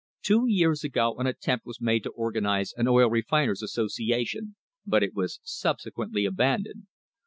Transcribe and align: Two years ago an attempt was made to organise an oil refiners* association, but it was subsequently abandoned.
Two 0.23 0.45
years 0.47 0.83
ago 0.83 1.13
an 1.19 1.27
attempt 1.27 1.63
was 1.67 1.79
made 1.79 2.01
to 2.01 2.09
organise 2.09 2.73
an 2.75 2.87
oil 2.87 3.07
refiners* 3.07 3.61
association, 3.61 4.55
but 4.83 5.03
it 5.03 5.13
was 5.13 5.39
subsequently 5.43 6.25
abandoned. 6.25 6.87